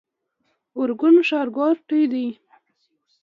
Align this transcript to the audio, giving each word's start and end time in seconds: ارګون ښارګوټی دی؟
ارګون 0.79 1.15
ښارګوټی 1.27 2.01
دی؟ 2.11 2.27